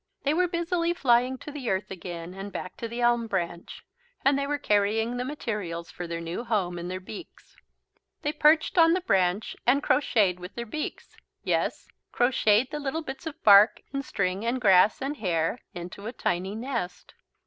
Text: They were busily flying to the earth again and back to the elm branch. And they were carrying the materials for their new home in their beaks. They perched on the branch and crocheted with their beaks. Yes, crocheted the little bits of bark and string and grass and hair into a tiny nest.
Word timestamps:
They 0.23 0.33
were 0.33 0.47
busily 0.47 0.93
flying 0.95 1.37
to 1.37 1.51
the 1.51 1.69
earth 1.69 1.91
again 1.91 2.33
and 2.33 2.51
back 2.51 2.75
to 2.77 2.87
the 2.87 3.01
elm 3.01 3.27
branch. 3.27 3.85
And 4.25 4.35
they 4.35 4.47
were 4.47 4.57
carrying 4.57 5.17
the 5.17 5.23
materials 5.23 5.91
for 5.91 6.07
their 6.07 6.19
new 6.19 6.43
home 6.43 6.79
in 6.79 6.87
their 6.87 6.99
beaks. 6.99 7.55
They 8.23 8.33
perched 8.33 8.79
on 8.79 8.93
the 8.93 9.01
branch 9.01 9.55
and 9.67 9.83
crocheted 9.83 10.39
with 10.39 10.55
their 10.55 10.65
beaks. 10.65 11.17
Yes, 11.43 11.87
crocheted 12.11 12.71
the 12.71 12.79
little 12.79 13.03
bits 13.03 13.27
of 13.27 13.43
bark 13.43 13.81
and 13.93 14.03
string 14.03 14.43
and 14.43 14.59
grass 14.59 15.03
and 15.03 15.17
hair 15.17 15.59
into 15.75 16.07
a 16.07 16.13
tiny 16.13 16.55
nest. 16.55 17.13